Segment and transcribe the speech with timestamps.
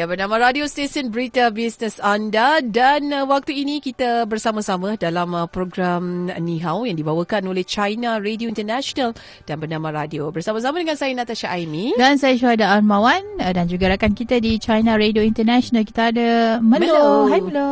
[0.00, 5.44] Ya, bernama radio stesen berita bisnes anda dan uh, waktu ini kita bersama-sama dalam uh,
[5.44, 9.12] program Ni Hao yang dibawakan oleh China Radio International
[9.44, 10.32] dan bernama radio.
[10.32, 11.92] Bersama-sama dengan saya Natasha Aimi.
[12.00, 15.84] Dan saya Syuhada Armawan uh, dan juga rakan kita di China Radio International.
[15.84, 16.80] Kita ada Melo.
[16.80, 17.08] Melo.
[17.28, 17.70] Hai Melo.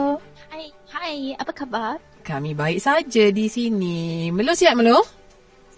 [0.52, 1.96] Hai, hai, apa khabar?
[2.28, 4.28] Kami baik saja di sini.
[4.36, 5.00] Melo sihat Melo?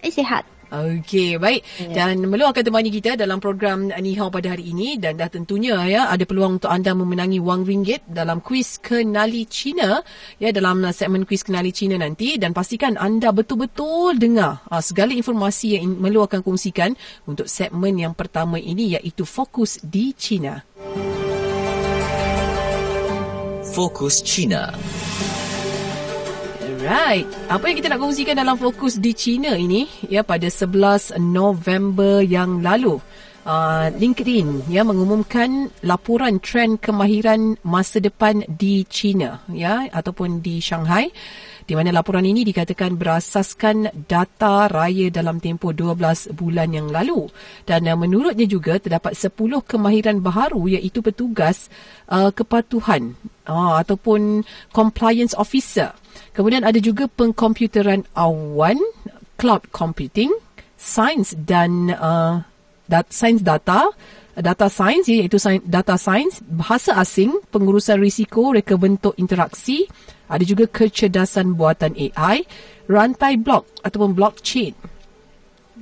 [0.02, 0.42] Saya sihat.
[0.70, 1.66] Okey, baik.
[1.90, 5.74] Dan Melo akan temani kita dalam program Ni Hao pada hari ini dan dah tentunya
[5.90, 9.98] ya ada peluang untuk anda memenangi wang ringgit dalam kuis kenali Cina
[10.38, 15.82] ya dalam segmen kuis kenali Cina nanti dan pastikan anda betul-betul dengar uh, segala informasi
[15.82, 16.94] yang Melo akan kongsikan
[17.26, 20.62] untuk segmen yang pertama ini iaitu fokus di Cina.
[23.74, 24.70] Fokus China.
[26.80, 27.28] Right.
[27.52, 32.64] Apa yang kita nak kongsikan dalam fokus di China ini ya pada 11 November yang
[32.64, 32.96] lalu.
[33.40, 41.08] Uh, LinkedIn ya mengumumkan laporan trend kemahiran masa depan di China ya ataupun di Shanghai
[41.70, 47.30] di mana laporan ini dikatakan berasaskan data raya dalam tempoh 12 bulan yang lalu.
[47.62, 51.70] Dan uh, menurutnya juga terdapat 10 kemahiran baharu iaitu petugas
[52.10, 53.14] uh, kepatuhan
[53.46, 54.42] uh, ataupun
[54.74, 55.94] compliance officer.
[56.34, 58.82] Kemudian ada juga pengkomputeran awan,
[59.38, 60.34] cloud computing,
[60.74, 62.42] sains dan uh,
[62.90, 63.94] dat, sains data,
[64.38, 65.36] data science iaitu
[65.66, 69.90] data science, bahasa asing, pengurusan risiko, reka bentuk interaksi,
[70.30, 72.46] ada juga kecerdasan buatan AI,
[72.86, 74.74] rantai blok ataupun blockchain.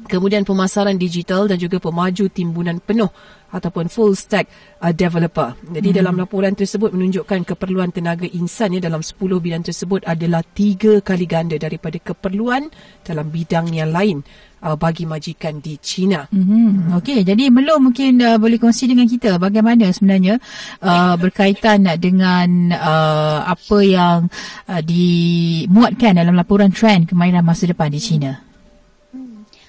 [0.08, 3.10] Kemudian pemasaran digital dan juga pemaju timbunan penuh
[3.48, 4.48] ataupun full stack
[4.80, 5.56] uh, developer.
[5.68, 5.98] Jadi hmm.
[6.00, 11.24] dalam laporan tersebut menunjukkan keperluan tenaga insan ya dalam 10 bidang tersebut adalah tiga kali
[11.24, 12.68] ganda daripada keperluan
[13.04, 14.20] dalam bidang yang lain
[14.62, 16.26] uh, bagi majikan di China.
[16.28, 16.98] Mm-hmm.
[16.98, 20.38] Okey, jadi Melo mungkin uh, boleh kongsi dengan kita bagaimana sebenarnya
[20.82, 24.18] uh, berkaitan dengan uh, apa yang
[24.66, 28.32] uh, dimuatkan dalam laporan trend kemahiran masa depan di China.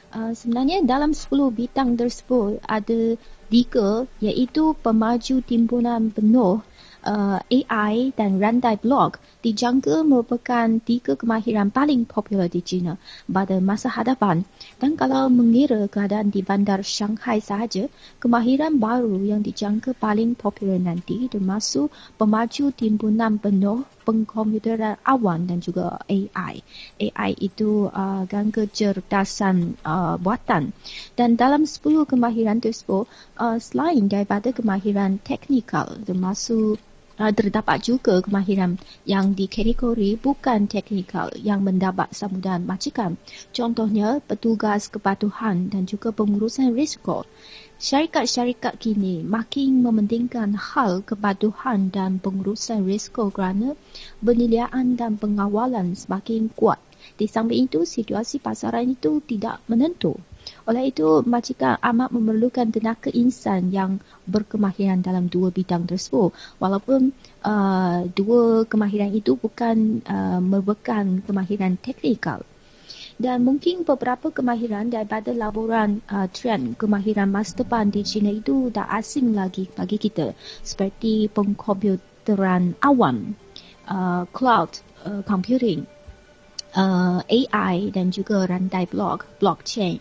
[0.09, 3.13] Uh, sebenarnya dalam 10 bidang tersebut ada
[3.49, 6.65] tiga iaitu pemaju timbunan penuh
[7.05, 13.87] uh, AI dan rantai blok dijangka merupakan tiga kemahiran paling popular di China pada masa
[13.87, 14.43] hadapan.
[14.83, 17.87] Dan kalau mengira keadaan di bandar Shanghai sahaja,
[18.19, 21.87] kemahiran baru yang dijangka paling popular nanti termasuk
[22.19, 26.65] pemaju timbunan penuh pengkomputeran awan dan juga AI.
[26.97, 30.73] AI itu uh, gangga cerdasan uh, buatan.
[31.13, 33.05] Dan dalam 10 kemahiran tersebut,
[33.37, 36.81] uh, selain daripada kemahiran teknikal termasuk
[37.19, 43.19] terdapat juga kemahiran yang dikategori bukan teknikal yang mendapat sambutan majikan.
[43.51, 47.27] Contohnya, petugas kepatuhan dan juga pengurusan risiko.
[47.79, 53.75] Syarikat-syarikat kini makin mementingkan hal kepatuhan dan pengurusan risiko kerana
[54.23, 56.79] penilaian dan pengawalan semakin kuat.
[57.19, 60.15] Di samping itu, situasi pasaran itu tidak menentu.
[60.69, 63.97] Oleh itu, majikan amat memerlukan tenaga insan yang
[64.29, 66.29] berkemahiran dalam dua bidang tersebut.
[66.61, 67.09] Walaupun
[67.41, 72.45] uh, dua kemahiran itu bukan uh, merupakan kemahiran teknikal.
[73.17, 78.87] Dan mungkin beberapa kemahiran daripada laporan uh, trend kemahiran masa depan di China itu tak
[78.93, 80.37] asing lagi bagi kita.
[80.61, 83.33] Seperti pengkomputeran awan,
[83.89, 84.71] uh, cloud
[85.01, 85.89] uh, computing,
[86.79, 89.99] uh, AI dan juga rantai blok, blockchain.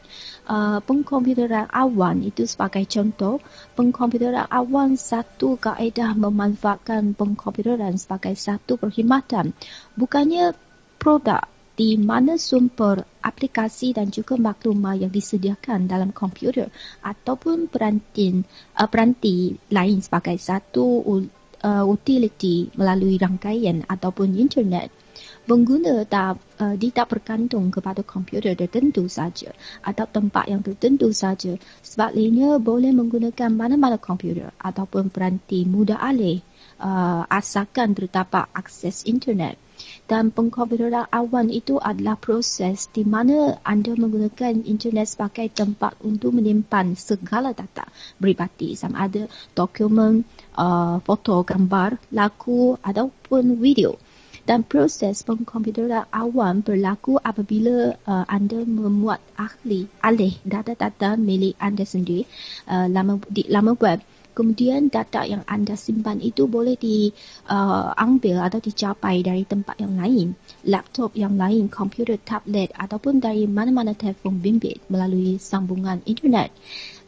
[0.48, 3.42] Uh, pengkomputeran awan itu sebagai contoh
[3.76, 9.52] pengkomputeran awan satu kaedah memanfaatkan pengkomputeran sebagai satu perkhidmatan.
[9.98, 10.54] Bukannya
[10.96, 11.44] produk
[11.78, 16.74] di mana sumber aplikasi dan juga maklumat yang disediakan dalam komputer
[17.06, 18.42] ataupun peranti
[18.74, 24.90] uh, peranti lain sebagai satu uh, utility melalui rangkaian ataupun internet
[25.48, 29.48] pengguna tak uh, tidak bergantung kepada komputer tertentu saja
[29.80, 31.56] atau tempat yang tertentu saja.
[31.80, 36.44] Sebaliknya boleh menggunakan mana-mana komputer ataupun peranti mudah alih
[36.84, 39.56] uh, asalkan terdapat akses internet.
[40.10, 46.98] Dan pengkomputeran awan itu adalah proses di mana anda menggunakan internet sebagai tempat untuk menyimpan
[46.98, 47.86] segala data
[48.18, 50.26] beribadi sama ada dokumen,
[50.58, 53.94] uh, foto, gambar, lagu ataupun video
[54.48, 62.24] dan proses pengkomputeran awam berlaku apabila uh, anda memuat ahli alih data-data milik anda sendiri
[62.64, 64.00] uh, lama di lama web
[64.32, 70.38] kemudian data yang anda simpan itu boleh diambil uh, atau dicapai dari tempat yang lain,
[70.62, 76.54] laptop yang lain, komputer, tablet ataupun dari mana-mana telefon bimbit melalui sambungan internet.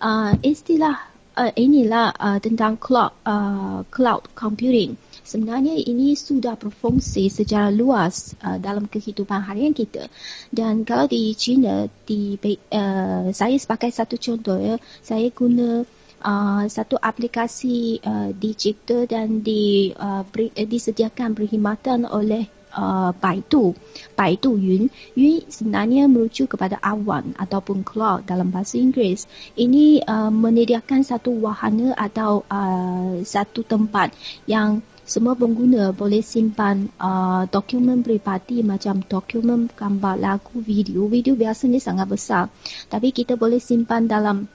[0.02, 1.06] Uh, istilah
[1.38, 4.98] uh, inilah uh, tentang cloud, uh, cloud computing.
[5.30, 10.10] Sebenarnya ini sudah berfungsi secara luas uh, dalam kehidupan harian kita.
[10.50, 12.34] Dan kalau di China, di,
[12.74, 15.86] uh, saya sebagai satu contoh, ya, saya guna
[16.26, 23.74] uh, satu aplikasi uh, dicipta dan di, uh, beri, uh, disediakan perkhidmatan oleh uh, Baidu.
[24.14, 24.90] Baidu Yun.
[25.14, 29.26] Yun sebenarnya merujuk kepada awan ataupun cloud dalam bahasa Inggeris.
[29.54, 34.14] Ini uh, menyediakan satu wahana atau uh, satu tempat
[34.46, 41.10] yang semua pengguna boleh simpan uh, dokumen peribadi macam dokumen gambar, lagu, video.
[41.10, 42.46] Video biasanya sangat besar.
[42.86, 44.46] Tapi kita boleh simpan dalam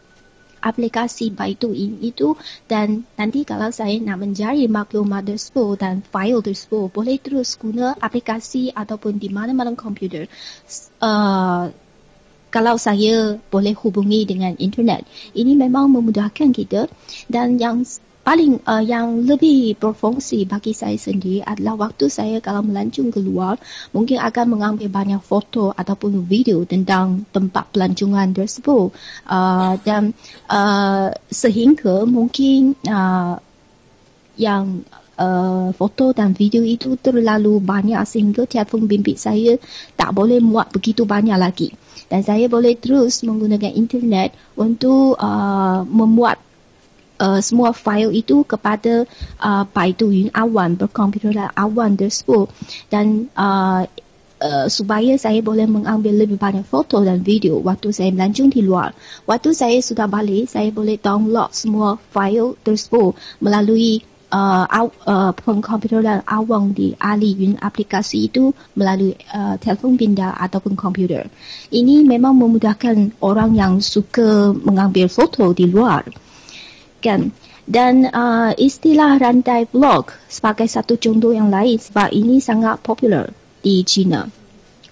[0.63, 2.39] aplikasi Baidu ini itu
[2.71, 8.73] dan nanti kalau saya nak mencari maklumat tersebut dan file tersebut boleh terus guna aplikasi
[8.73, 10.25] ataupun di mana-mana komputer
[11.05, 11.69] uh,
[12.49, 15.05] kalau saya boleh hubungi dengan internet
[15.37, 16.89] ini memang memudahkan kita
[17.29, 17.85] dan yang
[18.25, 23.61] paling uh, yang lebih berfungsi bagi saya sendiri adalah waktu saya kalau melancung keluar
[23.93, 28.89] mungkin akan mengambil banyak foto ataupun video tentang tempat pelancongan tersebut.
[29.29, 30.17] Uh, dan
[30.49, 33.37] uh, sehingga mungkin uh,
[34.41, 34.81] yang
[35.21, 39.61] uh, foto dan video itu terlalu banyak sehingga telefon bimbit saya
[39.93, 41.69] tak boleh muat begitu banyak lagi.
[42.05, 46.44] Dan saya boleh terus menggunakan internet untuk uh, memuat
[47.19, 49.07] uh, semua file itu kepada
[49.39, 52.51] uh, Baidu Yun Awan berkomputer awan tersebut
[52.89, 53.87] dan uh,
[54.35, 58.91] Uh, supaya saya boleh mengambil lebih banyak foto dan video waktu saya melancong di luar.
[59.23, 64.03] Waktu saya sudah balik, saya boleh download semua file tersebut melalui
[64.35, 64.67] uh,
[65.07, 71.31] uh, pengkomputeran awang di Ali Yun aplikasi itu melalui uh, telefon pindah ataupun komputer.
[71.71, 76.03] Ini memang memudahkan orang yang suka mengambil foto di luar
[77.05, 77.29] kan
[77.69, 83.29] dan uh, istilah rantai blog sebagai satu contoh yang lain sebab ini sangat popular
[83.61, 84.44] di China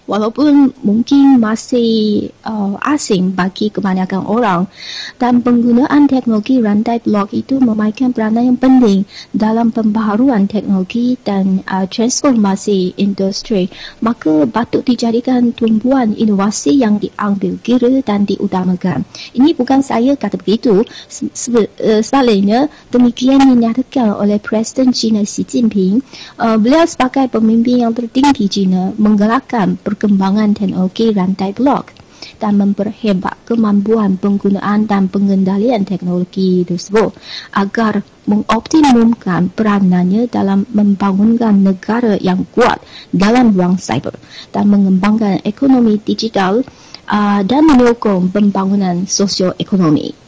[0.04, 4.68] walaupun mungkin masih uh, asing bagi kebanyakan orang
[5.16, 11.88] dan penggunaan teknologi rantai blok itu memainkan peranan yang penting dalam pembaharuan teknologi dan uh,
[11.88, 13.72] transformasi industri.
[14.04, 19.08] Maka patut dijadikan tumpuan inovasi yang diambil kira dan diutamakan.
[19.32, 20.84] Ini bukan saya kata begitu.
[20.84, 26.04] Uh, sebaliknya demikian dinyatakan oleh Presiden China Xi Jinping.
[26.36, 31.94] Uh, beliau sebagai pemimpin yang tertinggi China menggerakkan perkembangan teknologi rantai blok
[32.42, 37.14] dan memperhebat kemampuan penggunaan dan pengendalian teknologi tersebut
[37.54, 42.80] agar mengoptimumkan peranannya dalam membangunkan negara yang kuat
[43.12, 44.16] dalam ruang cyber
[44.50, 46.64] dan mengembangkan ekonomi digital
[47.08, 50.24] uh, dan menyokong pembangunan sosioekonomi.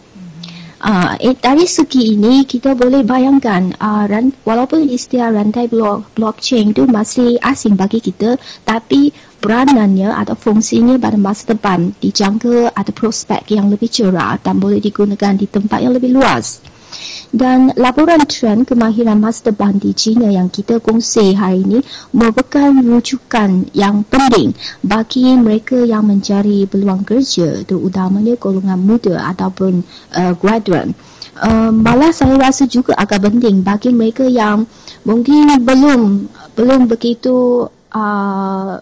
[0.76, 6.76] Uh, eh, dari segi ini kita boleh bayangkan uh, ran, walaupun istilah rantai blok, blockchain
[6.76, 8.36] itu masih asing bagi kita
[8.68, 9.08] tapi
[9.46, 15.38] peranannya atau fungsinya pada masa depan dijangka ada prospek yang lebih cerah dan boleh digunakan
[15.38, 16.58] di tempat yang lebih luas.
[17.30, 21.78] Dan laporan trend kemahiran masa depan di China yang kita kongsi hari ini
[22.10, 24.50] merupakan rujukan yang penting
[24.82, 30.90] bagi mereka yang mencari peluang kerja terutamanya golongan muda ataupun uh, graduate.
[31.38, 34.66] Uh, malah saya rasa juga agak penting bagi mereka yang
[35.06, 38.80] mungkin belum belum begitu uh,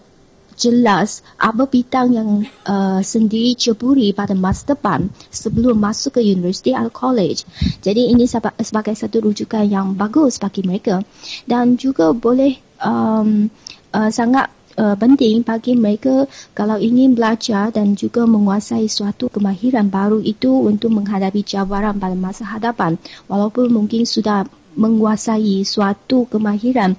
[0.55, 2.29] jelas apa bidang yang
[2.65, 7.43] uh, sendiri ceburi pada masa depan sebelum masuk ke universiti atau college.
[7.83, 11.03] Jadi ini sebagai satu rujukan yang bagus bagi mereka
[11.45, 13.51] dan juga boleh um,
[13.91, 20.19] uh, sangat uh, penting bagi mereka kalau ingin belajar dan juga menguasai suatu kemahiran baru
[20.19, 22.99] itu untuk menghadapi cabaran pada masa hadapan
[23.31, 26.93] walaupun mungkin sudah menguasai suatu kemahiran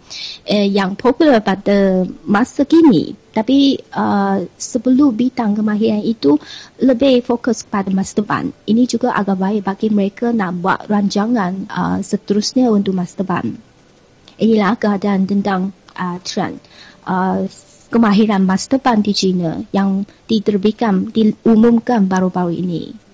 [0.49, 3.15] eh, yang popular pada masa kini.
[3.37, 6.41] Tapi uh, sebelum bidang kemahiran itu
[6.81, 8.49] lebih fokus pada masa depan.
[8.65, 13.61] Ini juga agak baik bagi mereka nak buat rancangan uh, seterusnya untuk masa depan.
[14.41, 16.65] Inilah keadaan tentang uh, trend.
[17.05, 17.45] Uh,
[17.93, 23.06] kemahiran masa depan di China yang diterbitkan, diumumkan baru-baru ini.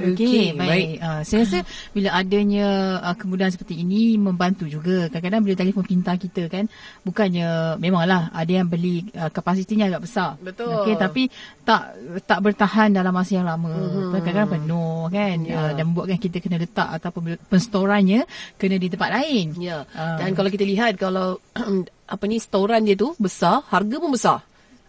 [0.00, 0.58] Okey, baik.
[0.58, 0.88] baik.
[1.00, 1.58] Uh, saya rasa
[1.92, 2.66] bila adanya
[3.04, 5.12] uh, kemudahan seperti ini membantu juga.
[5.12, 6.64] Kadang-kadang bila telefon pintar kita kan,
[7.04, 10.40] bukannya memanglah ada yang beli uh, kapasitinya agak besar.
[10.40, 10.72] Betul.
[10.82, 11.28] Okey, tapi
[11.62, 11.94] tak
[12.26, 13.70] tak bertahan dalam masa yang lama.
[13.70, 14.10] Mhm.
[14.16, 15.56] Kadang-kadang penuh kan Ya.
[15.56, 18.24] uh, dan membuatkan kita kena letak ataupun penstorannya
[18.58, 19.54] kena di tempat lain.
[19.60, 19.84] Ya.
[19.94, 20.18] Ah.
[20.18, 21.38] Dan kalau kita lihat kalau
[22.14, 24.38] apa ni storan dia tu besar, harga pun besar.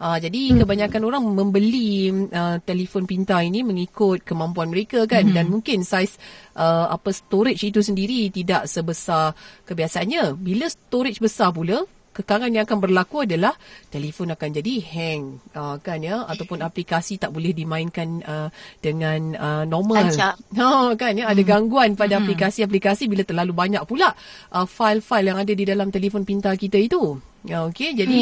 [0.01, 5.29] Uh, jadi kebanyakan orang membeli uh, telefon pintar ini mengikut kemampuan mereka kan?
[5.29, 6.17] Dan mungkin saiz
[6.57, 9.37] uh, apa storage itu sendiri tidak sebesar
[9.69, 10.41] kebiasaannya.
[10.41, 11.85] Bila storage besar pula
[12.17, 13.55] kekangan yang akan berlaku adalah
[13.87, 16.25] telefon akan jadi hang uh, kan ya?
[16.25, 18.49] Ataupun aplikasi tak boleh dimainkan uh,
[18.81, 20.09] dengan uh, normal.
[20.17, 21.29] Ha kan ya?
[21.29, 24.17] Ada gangguan pada aplikasi-aplikasi bila terlalu banyak pula
[24.49, 27.21] uh, file-file yang ada di dalam telefon pintar kita itu.
[27.41, 28.19] Ya okey jadi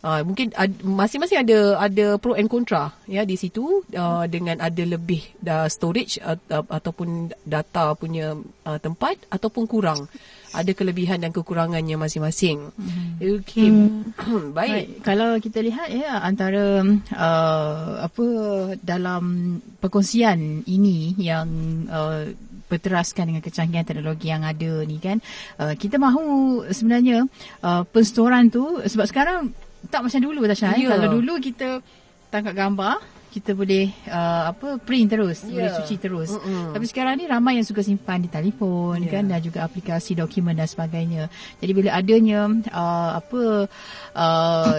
[0.00, 4.80] uh, mungkin ad, masing-masing ada ada pro and contra ya di situ uh, dengan ada
[4.80, 8.32] lebih uh, storage uh, uh, ataupun data punya
[8.64, 10.08] uh, tempat ataupun kurang.
[10.52, 12.76] Ada kelebihan dan kekurangannya masing-masing.
[13.24, 13.72] Okey.
[14.52, 14.52] Baik.
[14.52, 16.84] Baik, kalau kita lihat ya antara
[17.16, 18.26] uh, apa
[18.84, 21.48] dalam perkongsian ini yang
[21.88, 22.28] uh,
[22.72, 25.20] berteraskan dengan kecanggihan teknologi yang ada ni kan
[25.60, 26.24] uh, kita mahu
[26.72, 27.28] sebenarnya
[27.60, 29.52] uh, penstoran tu sebab sekarang
[29.92, 30.78] tak macam dulu Tasha Ya.
[30.80, 30.90] yeah.
[30.96, 31.84] kalau dulu kita
[32.32, 32.96] tangkap gambar
[33.32, 35.52] kita boleh uh, apa print terus Ya.
[35.52, 36.72] boleh cuci terus Mm-mm.
[36.72, 39.20] tapi sekarang ni ramai yang suka simpan di telefon Ya.
[39.20, 41.28] kan dan juga aplikasi dokumen dan sebagainya
[41.60, 42.40] jadi bila adanya
[42.72, 43.42] uh, apa
[44.16, 44.72] uh,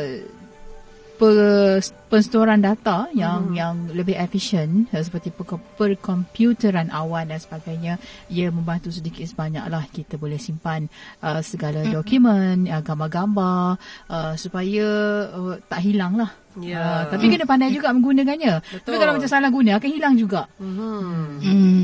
[2.10, 3.56] penstoran data yang Hmm.
[3.56, 5.46] yang lebih efisien uh, seperti per,
[5.78, 10.90] perkomputeran awan dan sebagainya ia membantu sedikit sebanyaklah kita boleh simpan
[11.22, 12.02] uh, segala Hmm.
[12.02, 13.78] dokumen uh, gambar-gambar
[14.10, 14.88] uh, supaya
[15.32, 17.10] uh, tak hilang lah Ya.
[17.10, 18.62] Uh, tapi kena pandai juga menggunakannya.
[18.62, 19.02] Tapi Betul.
[19.02, 20.46] kalau macam salah guna akan hilang juga.
[20.62, 21.42] Hmm.
[21.42, 21.82] Hmm.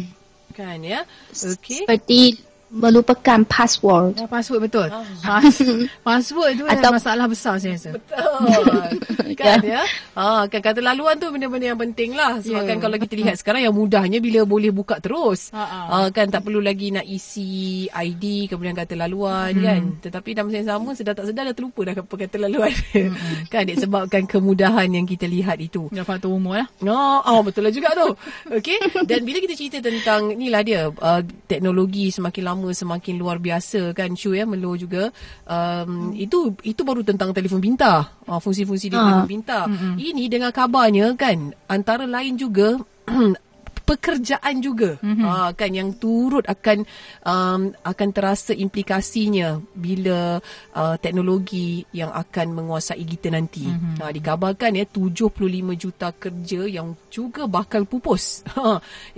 [0.53, 1.01] Kan ya.
[1.33, 1.89] Okey.
[1.89, 2.37] Seperti
[2.69, 4.13] melupakan password.
[4.15, 4.87] Ya, password betul.
[4.87, 5.01] Ah.
[5.41, 5.57] Pas,
[6.05, 7.97] password tu Atau- Atau, masalah besar saya rasa.
[7.97, 8.61] Betul.
[9.39, 9.83] kan ya.
[10.13, 12.37] Ha, kan kata laluan tu benda-benda yang penting lah.
[12.39, 12.69] Sebab Ya.
[12.69, 15.49] kan kalau kita lihat sekarang yang mudahnya bila boleh buka terus.
[15.49, 15.79] Ha, ha.
[15.87, 19.63] Ha, kan tak perlu lagi nak isi ID kemudian kata laluan Hmm.
[19.63, 19.81] kan.
[20.03, 22.69] Tetapi dalam masa yang sama sedar tak sedar dah terlupa dah apa kata laluan.
[23.53, 25.89] kan disebabkan kemudahan yang kita lihat itu.
[25.89, 26.67] Ya faktor umur lah.
[26.83, 28.13] Oh, oh betul lah juga tu.
[28.51, 29.07] Okey.
[29.07, 34.11] Dan bila kita cerita tentang inilah dia uh, teknologi semakin lama semakin luar biasa kan
[34.13, 35.09] Shu ya Melo juga
[35.47, 38.19] um, itu itu baru tentang telefon pintar.
[38.27, 39.65] Uh, fungsi-fungsi di telefon pintar.
[39.95, 42.75] Ini dengan kabarnya kan antara lain juga
[43.89, 45.25] pekerjaan juga mm-hmm.
[45.25, 46.85] uh, kan yang turut akan
[47.25, 50.37] um, akan terasa implikasinya bila
[50.77, 53.65] uh, teknologi yang akan menguasai kita nanti.
[53.65, 53.97] Mm-hmm.
[53.97, 55.33] Uh, dikabarkan ya 75
[55.73, 58.45] juta kerja yang juga bakal pupus.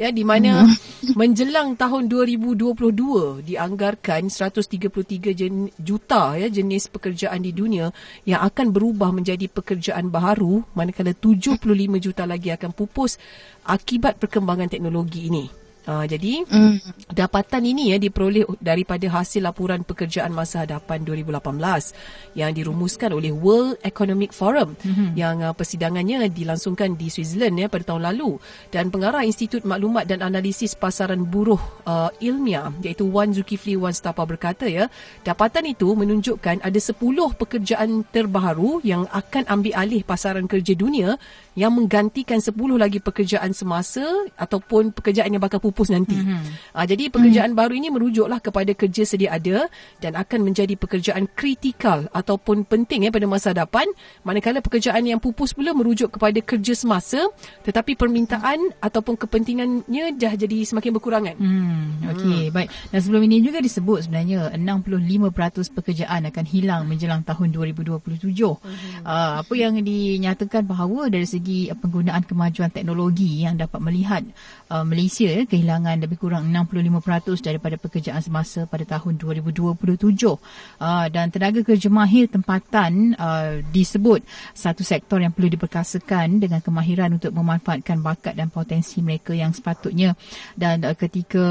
[0.01, 1.15] ya di mana mm-hmm.
[1.19, 7.91] menjelang tahun 2022 dianggarkan 133 jen, juta ya jenis pekerjaan di dunia
[8.23, 11.59] yang akan berubah menjadi pekerjaan baharu manakala 75
[11.99, 13.19] juta lagi akan pupus
[13.65, 15.61] akibat perkembangan teknologi ini.
[15.81, 16.77] Uh, jadi Hmm.
[17.09, 21.97] dapatan ini ya diperoleh daripada hasil laporan pekerjaan masa hadapan 2018
[22.37, 25.17] yang dirumuskan oleh World Economic Forum mm-hmm.
[25.17, 28.37] yang uh, persidangannya dilangsungkan di Switzerland ya pada tahun lalu
[28.69, 31.57] dan pengarah Institut Maklumat dan Analisis Pasaran Buruh
[31.89, 34.85] uh, Ilmiah iaitu Wan Zulkifli Wan Stapa berkata ya
[35.25, 36.93] dapatan itu menunjukkan ada 10
[37.41, 41.17] pekerjaan terbaru yang akan ambil alih pasaran kerja dunia
[41.53, 44.03] yang menggantikan 10 lagi pekerjaan semasa
[44.39, 46.15] ataupun pekerjaan yang bakal pupus nanti.
[46.15, 46.41] Mm-hmm.
[46.71, 47.61] Uh, jadi pekerjaan mm-hmm.
[47.67, 49.67] baru ini merujuklah kepada kerja sedia ada
[49.99, 53.83] dan akan menjadi pekerjaan kritikal ataupun penting ya pada masa hadapan
[54.23, 57.19] manakala pekerjaan yang pupus pula merujuk kepada kerja semasa
[57.67, 61.35] tetapi permintaan ataupun kepentingannya dah jadi semakin berkurangan.
[61.35, 62.55] Hmm, okey, hmm.
[62.55, 62.69] baik.
[62.95, 67.99] Dan sebelum ini juga disebut sebenarnya 65% pekerjaan akan hilang menjelang tahun 2027.
[67.99, 68.55] Hmm.
[69.03, 74.23] Uh, apa yang dinyatakan bahawa dari segi uh, penggunaan kemajuan teknologi yang dapat melihat
[74.69, 79.77] uh, Malaysia ya, kehilangan lebih kurang 65% daripada pekerjaan semasa pada tahun 2027.
[80.21, 87.17] Uh, dan tenaga kerja mahir tempatan uh, disebut satu sektor yang perlu diperkasakan dengan kemahiran
[87.17, 90.13] untuk memanfaatkan bakat dan potensi mereka yang sepatutnya
[90.55, 91.43] dan uh, ketika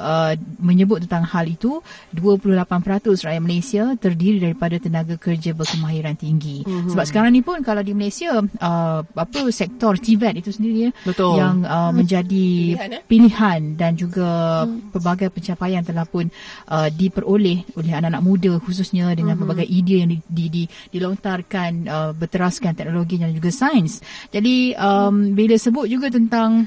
[0.00, 1.80] uh, menyebut tentang hal itu
[2.14, 6.62] 28% rakyat Malaysia terdiri daripada tenaga kerja berkemahiran tinggi.
[6.64, 6.90] Mm-hmm.
[6.94, 11.38] Sebab sekarang ni pun kalau di Malaysia uh, apa sektor TVET itu sendiri ya, Betul.
[11.38, 13.02] yang uh, menjadi Pilihan, eh?
[13.06, 14.28] pilihan dan juga
[14.66, 14.90] hmm.
[14.90, 16.26] pelbagai pencapaian telah pun
[16.66, 19.42] uh, diperoleh oleh anak-anak muda khususnya dengan hmm.
[19.46, 24.02] pelbagai idea yang di, di, di, dilontarkan uh, berteraskan teknologi dan juga sains.
[24.34, 26.66] Jadi um, bila sebut juga tentang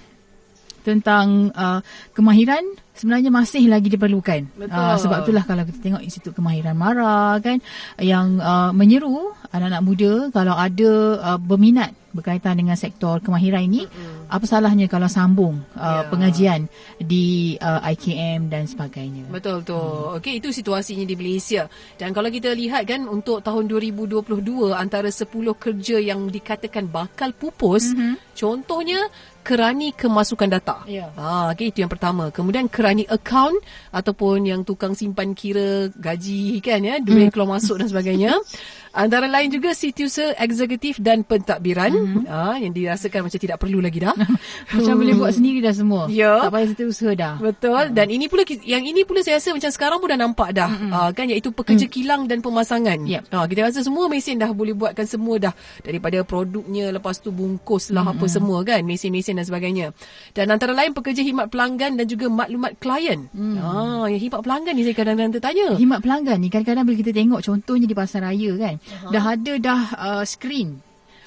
[0.83, 1.79] tentang uh,
[2.11, 2.61] kemahiran
[2.93, 4.45] sebenarnya masih lagi diperlukan.
[4.53, 4.69] Betul.
[4.69, 7.57] Uh, sebab itulah kalau kita tengok Institut Kemahiran Mara kan
[7.97, 14.29] yang uh, menyeru anak-anak muda kalau ada uh, berminat berkaitan dengan sektor kemahiran ini mm-hmm.
[14.29, 16.09] apa salahnya kalau sambung uh, Ya.
[16.09, 16.61] pengajian
[17.01, 19.29] di uh, IKM dan sebagainya.
[19.29, 19.77] Betul tu.
[19.77, 20.17] Hmm.
[20.17, 21.69] Okey, itu situasinya di Malaysia.
[21.97, 27.93] Dan kalau kita lihat kan untuk tahun 2022 antara 10 kerja yang dikatakan bakal pupus,
[27.93, 28.15] mm-hmm.
[28.33, 29.05] contohnya
[29.43, 30.81] kerani kemasukan data.
[30.88, 31.12] Ya.
[31.19, 32.31] Ha, okey itu yang pertama.
[32.31, 33.59] Kemudian kerani account
[33.91, 38.33] ataupun yang tukang simpan kira gaji kan ya, duit keluar masuk dan sebagainya.
[38.93, 42.29] Antara lain juga setiausaha eksekutif dan pentadbiran mm-hmm.
[42.29, 44.13] ha, yang dirasakan macam tidak perlu lagi dah.
[44.73, 46.05] Macam boleh buat sendiri dah semua.
[46.13, 46.45] Ya.
[46.45, 47.33] Tak payah setiausaha dah.
[47.41, 50.69] Betul dan ini pula yang ini pula saya rasa macam sekarang pun dah nampak dah
[50.69, 53.01] uh, kan iaitu pekerja kilang dan pemasangan.
[53.01, 53.33] Yep.
[53.33, 57.89] Uh, kita rasa semua mesin dah boleh buatkan semua dah daripada produknya lepas tu bungkus
[57.89, 59.85] lah apa semua kan mesin-mesin dan sebagainya.
[60.33, 63.29] Dan antara lain pekerja khidmat pelanggan dan juga maklumat klien.
[63.33, 63.57] Mm.
[63.61, 65.67] Ah yang khidmat pelanggan ni saya kadang-kadang tertanya.
[65.77, 69.11] Himat pelanggan ni kadang-kadang bila kita tengok contohnya di pasar raya kan uh-huh.
[69.11, 70.79] dah ada dah uh, screen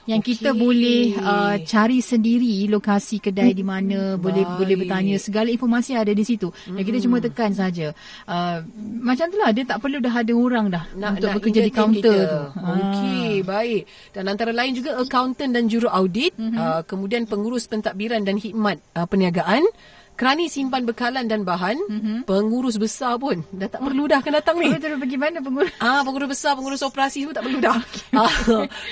[0.06, 0.38] yang Okey.
[0.38, 4.58] kita boleh uh, cari sendiri lokasi kedai di mana boleh Baik.
[4.58, 7.90] boleh bertanya segala informasi ada di situ dan kita cuma tekan saja
[8.30, 8.62] uh,
[9.02, 12.32] macam itulah dia tak perlu dah ada orang dah untuk bekerja di kaunter kita.
[12.32, 12.42] tu
[12.76, 13.82] Okey, baik.
[14.12, 16.58] Dan antara lain juga accountant dan juru audit, mm-hmm.
[16.58, 19.62] uh, kemudian pengurus pentadbiran dan khidmat uh, perniagaan,
[20.16, 22.18] kerani simpan bekalan dan bahan, mm-hmm.
[22.24, 24.72] pengurus besar pun dah tak perlu dah akan datang ni.
[24.72, 27.76] Oh, terus pergi mana pengurus Ah, pengurus besar, pengurus operasi semua tak perlu dah.
[28.20, 28.32] ah,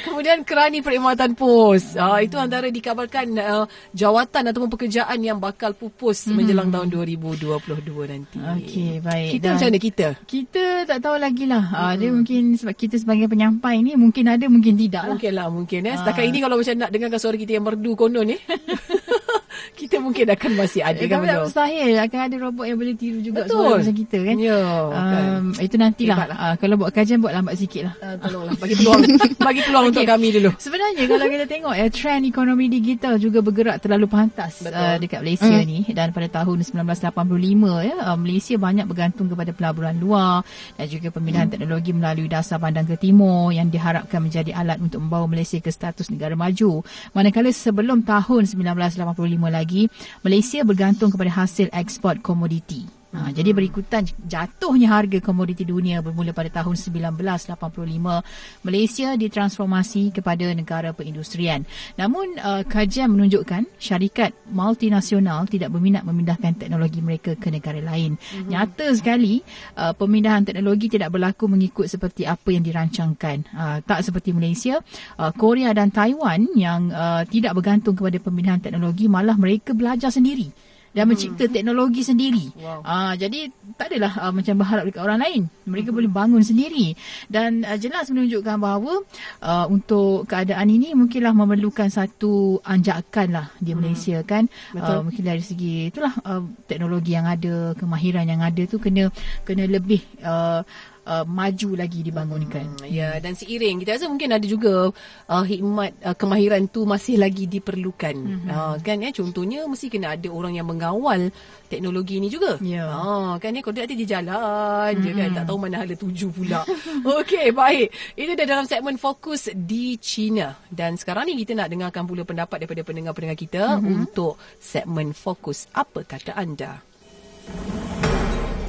[0.05, 1.97] kemudian kerani perkhidmatan pos.
[1.97, 3.65] Ah, itu antara dikabarkan uh,
[3.97, 6.37] jawatan ataupun pekerjaan yang bakal pupus mm-hmm.
[6.37, 8.39] menjelang tahun 2022 nanti.
[8.39, 9.31] Okey, baik.
[9.41, 10.07] Kita Dan- macam mana kita?
[10.29, 14.45] kita tak tahu lagi lah uh, dia mungkin sebab kita sebagai penyampai ni mungkin ada
[14.51, 15.95] mungkin tidak lah Mungkin lah mungkin eh.
[15.97, 18.37] Setakat ini kalau macam nak dengarkan suara kita yang merdu konon ni.
[19.81, 21.43] kita mungkin akan masih ada kan betul.
[21.49, 23.57] mustahil akan ada robot yang boleh tiru juga Betul.
[23.59, 24.37] suara macam kita kan.
[24.39, 25.25] Ya, kan.
[25.25, 26.17] Um, itu nantilah.
[26.25, 26.39] Lah.
[26.39, 27.95] Uh, kalau buat kajian buat lambat sikit lah.
[28.01, 29.01] Uh, tolonglah bagi peluang
[29.47, 30.13] bagi peluang untuk Okey.
[30.13, 30.51] kami dulu.
[30.59, 34.81] Sebenarnya kalau kita tengok ya trend ekonomi digital juga bergerak terlalu pantas Betul.
[34.81, 35.67] uh, dekat Malaysia mm.
[35.67, 40.43] ni dan pada tahun 1985 ya uh, Malaysia banyak bergantung kepada pelaburan luar
[40.77, 41.53] dan juga pemindahan mm.
[41.55, 46.09] teknologi melalui dasar pandang ke timur yang diharapkan menjadi alat untuk membawa Malaysia ke status
[46.11, 46.81] negara maju.
[47.13, 49.89] Manakala sebelum tahun 1985 lagi
[50.21, 53.04] Malaysia bergantung kepada hasil ekspor komoditi.
[53.15, 60.91] Ha, jadi berikutan jatuhnya harga komoditi dunia bermula pada tahun 1985, Malaysia ditransformasi kepada negara
[60.91, 61.63] perindustrian.
[61.95, 68.19] Namun uh, kajian menunjukkan syarikat multinasional tidak berminat memindahkan teknologi mereka ke negara lain.
[68.19, 68.51] Mm-hmm.
[68.51, 69.47] Nyata sekali
[69.79, 73.47] uh, pemindahan teknologi tidak berlaku mengikut seperti apa yang dirancangkan.
[73.55, 74.83] Uh, tak seperti Malaysia,
[75.23, 80.64] uh, Korea dan Taiwan yang uh, tidak bergantung kepada pemindahan teknologi malah mereka belajar sendiri
[80.95, 82.55] dan mencipta teknologi sendiri.
[82.55, 82.87] Wow.
[82.87, 85.43] Ah jadi tak adalah uh, macam berharap dekat orang lain.
[85.67, 86.95] Mereka boleh bangun sendiri
[87.27, 89.03] dan uh, jelas menunjukkan bahawa
[89.43, 94.47] uh, untuk keadaan ini mungkinlah memerlukan satu anjakan lah di Malaysia kan.
[94.71, 94.95] Betul.
[94.95, 99.11] Uh, mungkin dari segi itulah uh, teknologi yang ada, kemahiran yang ada tu kena
[99.43, 100.63] kena lebih uh,
[101.07, 102.85] uh, maju lagi dibangunkan.
[102.89, 104.91] Ya, dan seiring kita rasa mungkin ada juga
[105.29, 108.17] uh, hikmat uh, kemahiran tu masih lagi diperlukan.
[108.17, 108.51] Mm-hmm.
[108.51, 111.31] Uh, kan ya contohnya mesti kena ada orang yang mengawal
[111.69, 112.57] teknologi ni juga.
[112.65, 112.89] Ya.
[112.89, 115.05] Ah, kan ya kalau dia dia jalan mm-hmm.
[115.05, 116.61] je kan tak tahu mana hala tuju pula.
[117.21, 117.89] Okey, baik.
[118.17, 122.65] Itu dah dalam segmen fokus di China dan sekarang ni kita nak dengarkan pula pendapat
[122.65, 123.93] daripada pendengar-pendengar kita mm-hmm.
[123.93, 126.81] untuk segmen fokus apa kata anda?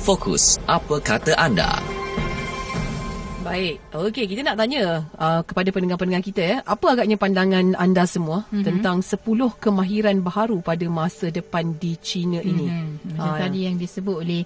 [0.06, 1.95] Fokus, apa kata anda?
[3.46, 3.78] Baik.
[3.94, 8.66] Okey, kita nak tanya uh, kepada pendengar-pendengar kita ya, apa agaknya pandangan anda semua mm-hmm.
[8.66, 9.22] tentang 10
[9.62, 12.66] kemahiran baharu pada masa depan di China ini?
[12.66, 13.22] Mm-hmm.
[13.22, 14.42] Macam Ah, tadi yang disebut oleh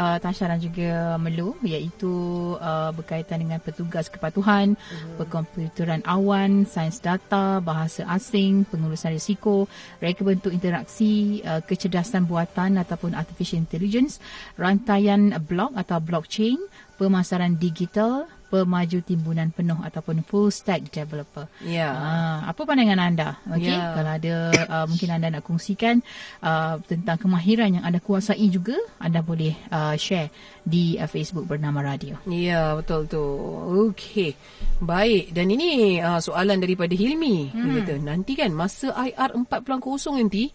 [0.00, 2.08] uh, Tasha dan juga Melu iaitu
[2.56, 5.20] uh, berkaitan dengan petugas kepatuhan, mm-hmm.
[5.20, 9.68] perkomputeran awan, sains data, bahasa asing, pengurusan risiko,
[10.00, 14.24] reka bentuk interaksi, uh, kecerdasan buatan ataupun artificial intelligence,
[14.56, 16.56] rantaian blok atau blockchain,
[16.96, 21.44] pemasaran digital, pemaju timbunan penuh ataupun full stack developer.
[21.60, 21.92] Ya.
[21.92, 23.28] Ah, apa pandangan anda?
[23.48, 23.92] Okey, Ya.
[23.92, 24.34] kalau ada
[24.66, 26.00] uh, mungkin anda nak kongsikan
[26.40, 30.32] uh, tentang kemahiran yang anda kuasai juga, anda boleh uh, share
[30.64, 32.16] di uh, Facebook bernama Radio.
[32.24, 33.20] Ya, betul tu.
[33.92, 34.32] Okey.
[34.80, 37.52] Baik, dan ini uh, soalan daripada Hilmi.
[37.52, 37.68] Hmm.
[37.68, 39.44] Dia kata, nanti kan masa IR 4.0
[40.16, 40.48] nanti,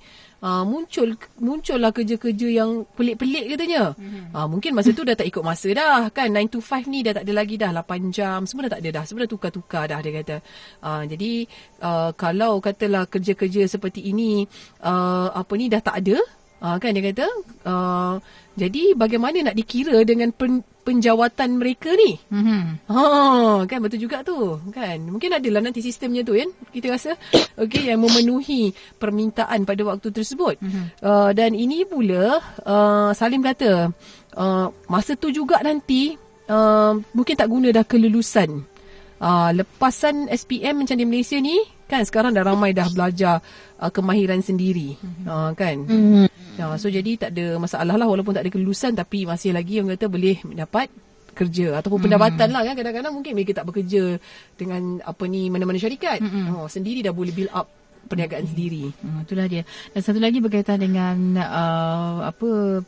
[0.43, 3.95] uh, muncul muncullah kerja-kerja yang pelik-pelik katanya.
[3.95, 4.35] Mm-hmm.
[4.35, 7.15] Uh, mungkin masa tu dah tak ikut masa dah kan 9 to 5 ni dah
[7.15, 9.99] tak ada lagi dah 8 jam semua dah tak ada dah semua dah tukar-tukar dah
[10.03, 10.35] dia kata.
[10.83, 11.31] Uh, jadi
[11.79, 14.43] uh, kalau katalah kerja-kerja seperti ini
[14.83, 16.19] uh, apa ni dah tak ada
[16.59, 17.27] uh, kan dia kata
[17.63, 18.15] uh,
[18.53, 22.19] jadi bagaimana nak dikira dengan pen, penjawatan mereka ni?
[22.19, 22.61] Mm-hmm.
[22.91, 23.03] Ha,
[23.65, 24.99] kan betul juga tu, kan?
[24.99, 26.51] Mungkin adalah nanti sistemnya tu kan.
[26.69, 27.15] Kita rasa
[27.63, 30.59] okey yang memenuhi permintaan pada waktu tersebut.
[30.59, 30.85] Mm-hmm.
[30.99, 33.89] Uh, dan ini pula uh, Salim kata
[34.35, 36.19] uh, masa tu juga nanti
[36.51, 38.72] uh, mungkin tak guna dah kelulusan.
[39.23, 41.55] Uh, lepasan SPM macam di Malaysia ni
[41.87, 43.39] kan sekarang dah ramai dah belajar
[43.79, 45.25] uh, kemahiran sendiri mm-hmm.
[45.31, 45.79] uh, kan.
[45.87, 46.27] Mm-hmm.
[46.59, 49.87] Ya, so jadi tak ada masalah lah walaupun tak ada kelulusan tapi masih lagi yang
[49.87, 50.91] kata boleh dapat
[51.33, 52.05] kerja ataupun hmm.
[52.05, 54.21] pendapatan lah kan kadang-kadang mungkin mereka tak bekerja
[54.53, 56.61] dengan apa ni mana-mana syarikat hmm.
[56.61, 57.65] oh, sendiri dah boleh build up
[58.05, 58.51] perniagaan hmm.
[58.53, 58.85] sendiri.
[59.01, 59.63] Hmm, itulah dia.
[59.95, 62.83] Dan satu lagi berkaitan dengan uh, apa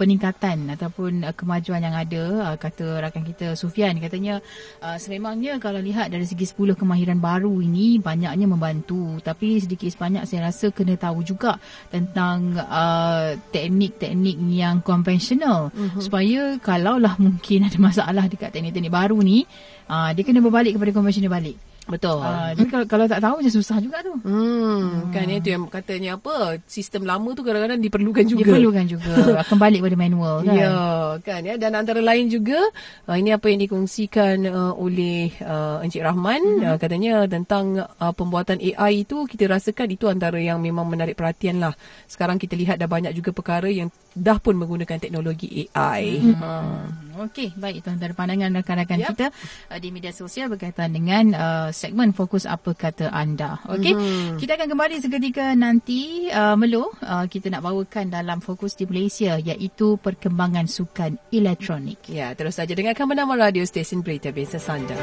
[0.00, 4.00] peningkatan ataupun uh, kemajuan yang ada uh, kata rakan kita Sufian.
[4.00, 4.40] Katanya
[4.80, 9.20] uh, sememangnya kalau lihat dari segi 10 kemahiran baru ini banyaknya membantu.
[9.20, 11.60] Tapi sedikit sebanyak saya rasa kena tahu juga
[11.92, 15.68] tentang uh, teknik-teknik yang konvensional.
[15.70, 16.00] Uh-huh.
[16.00, 19.44] supaya kalaulah mungkin ada masalah dekat teknik-teknik baru ni
[19.90, 22.22] uh, dia kena berbalik kepada konvensional balik Betul.
[22.22, 24.14] Uh, tapi kalau, kalau tak tahu macam susah juga tu.
[24.22, 25.10] Hmm, hmm.
[25.10, 26.62] Kan itu yang katanya apa?
[26.70, 28.46] Sistem lama tu kadang-kadang diperlukan juga.
[28.46, 29.12] Diperlukan juga.
[29.42, 30.54] Akan balik pada manual kan.
[30.54, 30.74] Ya,
[31.20, 31.54] kan ya.
[31.58, 32.62] Dan antara lain juga
[33.10, 36.64] uh, ini apa yang dikongsikan uh, oleh uh, Encik Rahman hmm.
[36.70, 41.58] uh, katanya tentang uh, pembuatan AI itu kita rasakan itu antara yang memang menarik perhatian
[41.58, 41.74] lah.
[42.06, 46.18] Sekarang kita lihat dah banyak juga perkara yang dah pun menggunakan teknologi AI.
[46.18, 46.36] Hmm.
[46.40, 47.20] Hmm.
[47.30, 49.08] Okey, baik itu antara pandangan rakan-rakan yep.
[49.12, 49.26] kita
[49.68, 53.60] uh, di media sosial berkaitan dengan uh, segmen fokus apa kata anda.
[53.68, 54.36] Okey, hmm.
[54.40, 59.36] kita akan kembali seketika nanti uh, Melo uh, kita nak bawakan dalam fokus di Malaysia
[59.36, 62.08] iaitu perkembangan sukan elektronik.
[62.08, 64.96] Ya, terus saja dengarkan bernama radio stesen berita Bisnes Anda.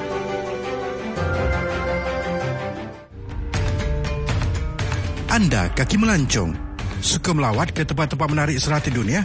[5.28, 6.56] Anda kaki melancong,
[7.02, 9.24] suka melawat ke tempat-tempat menarik serata dunia?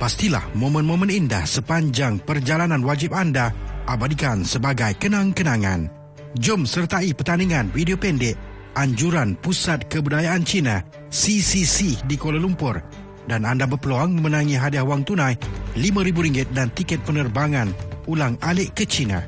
[0.00, 3.52] Pastilah momen-momen indah sepanjang perjalanan wajib anda
[3.84, 5.92] abadikan sebagai kenang-kenangan.
[6.38, 8.38] Jom sertai pertandingan video pendek
[8.78, 12.78] Anjuran Pusat Kebudayaan Cina CCC di Kuala Lumpur
[13.26, 15.34] dan anda berpeluang memenangi hadiah wang tunai
[15.74, 17.70] RM5,000 dan tiket penerbangan
[18.06, 19.22] ulang alik ke China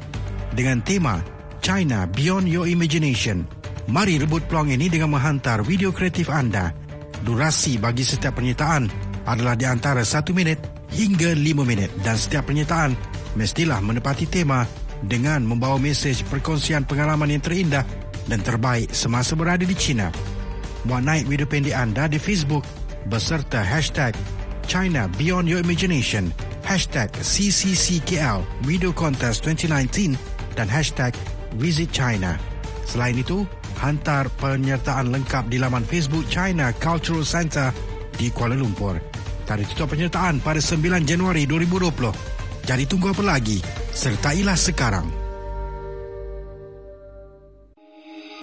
[0.54, 1.20] dengan tema
[1.62, 3.46] China Beyond Your Imagination.
[3.90, 6.70] Mari rebut peluang ini dengan menghantar video kreatif anda.
[7.22, 8.90] Durasi bagi setiap penyertaan
[9.30, 10.58] adalah di antara satu minit
[10.90, 12.98] hingga lima minit dan setiap pernyataan
[13.38, 14.66] mestilah menepati tema
[15.06, 17.86] dengan membawa mesej perkongsian pengalaman yang terindah
[18.26, 20.10] dan terbaik semasa berada di China.
[20.82, 22.66] Muat naik video pendek anda di Facebook
[23.06, 24.14] beserta hashtag
[24.66, 26.34] China Beyond Your Imagination,
[26.66, 30.18] hashtag CCCKL Video Contest 2019
[30.58, 31.14] dan hashtag
[31.58, 32.38] Visit China.
[32.86, 33.46] Selain itu,
[33.82, 37.74] hantar penyertaan lengkap di laman Facebook China Cultural Center
[38.14, 39.02] di Kuala Lumpur.
[39.42, 42.14] Tarikh tutup penyertaan pada 9 Januari 2020.
[42.62, 43.58] Jadi tunggu apa lagi?
[43.90, 45.06] Sertailah sekarang.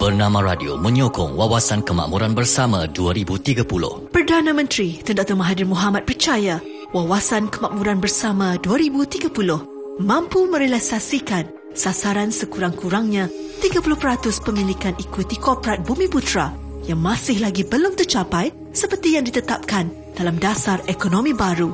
[0.00, 4.08] Bernama Radio menyokong Wawasan Kemakmuran Bersama 2030.
[4.08, 5.36] Perdana Menteri Tun Dr.
[5.36, 6.56] Mahathir Mohamad percaya
[6.96, 9.28] Wawasan Kemakmuran Bersama 2030
[10.00, 13.30] mampu merealisasikan sasaran sekurang-kurangnya
[13.60, 16.50] 30% pemilikan ekuiti korporat Bumi Putra
[16.88, 21.70] yang masih lagi belum tercapai seperti yang ditetapkan dalam dasar ekonomi baru.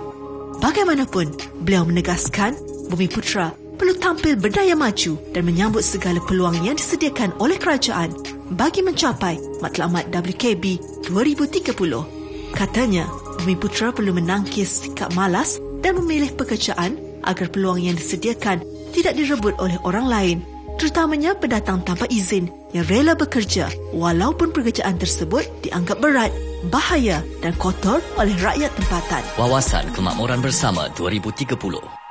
[0.59, 1.31] Bagaimanapun,
[1.63, 2.57] beliau menegaskan
[2.91, 8.09] Bumi Putra perlu tampil berdaya maju dan menyambut segala peluang yang disediakan oleh kerajaan
[8.57, 12.57] bagi mencapai matlamat WKB 2030.
[12.57, 13.05] Katanya,
[13.37, 18.65] Bumi Putra perlu menangkis sikap malas dan memilih pekerjaan agar peluang yang disediakan
[18.97, 20.37] tidak direbut oleh orang lain,
[20.81, 26.33] terutamanya pendatang tanpa izin yang rela bekerja walaupun pekerjaan tersebut dianggap berat
[26.73, 29.23] bahaya dan kotor oleh rakyat tempatan.
[29.37, 32.06] Wawasan Kemakmuran Bersama 2030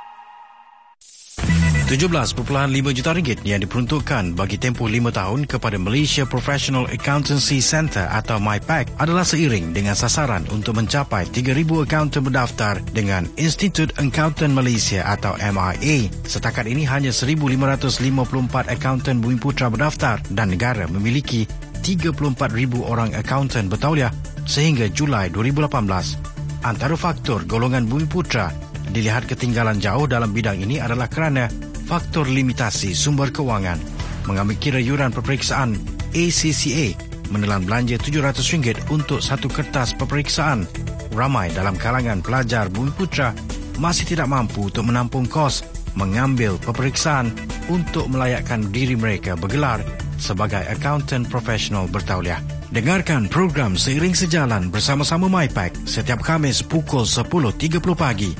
[1.86, 2.50] 17.5
[2.98, 8.98] juta ringgit yang diperuntukkan bagi tempoh 5 tahun kepada Malaysia Professional Accountancy Centre atau MyPac
[8.98, 16.10] adalah seiring dengan sasaran untuk mencapai 3,000 accountant berdaftar dengan Institute Accountant Malaysia atau MIA.
[16.26, 21.46] Setakat ini hanya 1,554 accountant Bumi Putra berdaftar dan negara memiliki
[21.86, 24.10] 34,000 orang accountant bertauliah
[24.42, 26.66] sehingga Julai 2018.
[26.66, 28.50] Antara faktor golongan Bumi Putra
[28.90, 31.46] dilihat ketinggalan jauh dalam bidang ini adalah kerana
[31.86, 33.78] faktor limitasi sumber kewangan
[34.26, 35.78] mengambil kira yuran peperiksaan
[36.10, 36.98] ACCA
[37.30, 40.66] menelan belanja RM700 untuk satu kertas peperiksaan.
[41.14, 43.32] Ramai dalam kalangan pelajar Bumi Putra
[43.80, 45.64] masih tidak mampu untuk menampung kos
[45.96, 47.32] mengambil peperiksaan
[47.72, 49.80] untuk melayakkan diri mereka bergelar
[50.20, 52.40] sebagai accountant profesional bertauliah.
[52.74, 58.34] Dengarkan program Seiring Sejalan bersama-sama MyPack setiap Khamis pukul 10.30 pagi.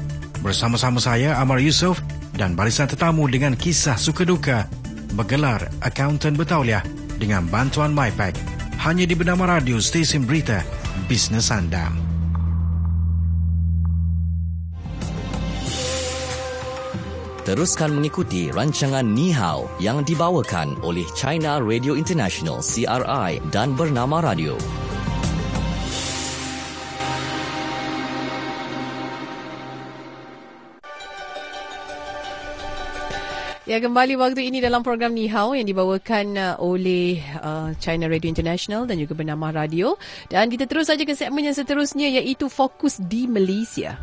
[0.45, 2.03] Bersama-sama saya, Amar Yusof
[2.37, 4.68] dan barisan tetamu dengan kisah suka duka
[5.16, 6.85] bergelar Accountant Bertauliah
[7.16, 8.37] dengan bantuan MyPack.
[8.85, 10.61] Hanya di Bernama Radio Stesen Berita
[11.09, 11.88] Bisnes Anda.
[17.46, 24.59] Teruskan mengikuti rancangan Ni Hao yang dibawakan oleh China Radio International CRI dan Bernama Radio.
[33.67, 38.31] Ya kembali waktu ini dalam program Ni Hao yang dibawakan uh, oleh uh, China Radio
[38.31, 39.99] International dan juga bernama Radio
[40.31, 43.99] dan kita terus saja ke segmen yang seterusnya iaitu Fokus di Malaysia.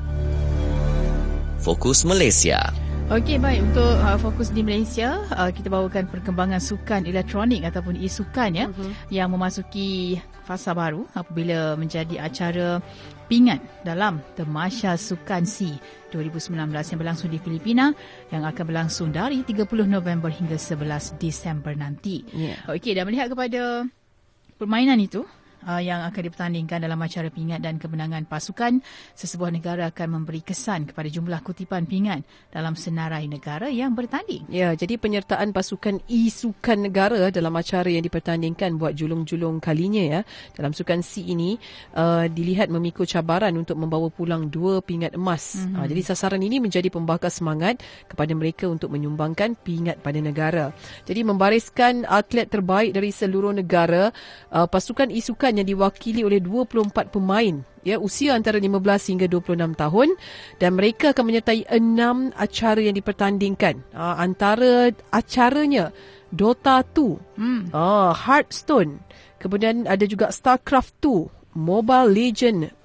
[1.63, 2.76] Fokus Malaysia.
[3.08, 8.52] Okey baik untuk uh, fokus di Malaysia uh, kita bawakan perkembangan sukan elektronik ataupun e-sukan
[8.52, 8.91] ya uh-huh.
[9.15, 12.84] yang memasuki fasa baru apabila menjadi acara
[13.33, 15.73] pingat dalam Temasya Sukan C
[16.13, 17.89] 2019 yang berlangsung di Filipina
[18.29, 22.21] yang akan berlangsung dari 30 November hingga 11 Disember nanti.
[22.29, 22.61] Yeah.
[22.69, 23.89] Okey dan melihat kepada
[24.61, 25.25] permainan itu
[25.65, 28.84] uh, yang akan dipertandingkan dalam acara pingat dan kemenangan pasukan,
[29.15, 32.21] sesebuah negara akan memberi kesan kepada jumlah kutipan pingat
[32.52, 34.45] dalam senarai negara yang bertanding.
[34.52, 40.21] Ya, jadi penyertaan pasukan e-sukan negara dalam acara yang dipertandingkan buat julung-julung kalinya ya
[40.54, 41.56] dalam sukan C ini
[41.95, 45.56] uh, dilihat memikul cabaran untuk membawa pulang dua pingat emas.
[45.58, 45.78] Mm-hmm.
[45.80, 50.65] Uh, jadi sasaran ini menjadi pembakar semangat kepada mereka untuk menyumbangkan pingat pada negara.
[51.08, 54.12] Jadi membariskan atlet terbaik dari seluruh negara,
[54.52, 60.09] uh, pasukan e-sukan yang diwakili oleh 24 pemain ya usia antara 15 hingga 26 tahun.
[60.57, 63.83] Dan mereka akan menyertai enam acara yang dipertandingkan.
[63.91, 65.91] Uh, antara acaranya
[66.33, 67.61] Dota 2 hmm.
[67.75, 69.03] uh, Hearthstone.
[69.37, 72.82] Kemudian ada juga StarCraft 2 Mobile Legend